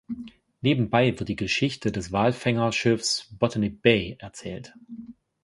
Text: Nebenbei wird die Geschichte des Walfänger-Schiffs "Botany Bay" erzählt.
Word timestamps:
Nebenbei 0.61 1.19
wird 1.19 1.29
die 1.29 1.35
Geschichte 1.35 1.91
des 1.91 2.11
Walfänger-Schiffs 2.11 3.27
"Botany 3.37 3.69
Bay" 3.69 4.15
erzählt. 4.19 4.73